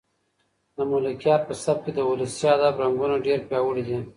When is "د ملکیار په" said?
0.75-1.53